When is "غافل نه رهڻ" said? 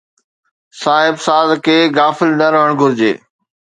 1.97-2.69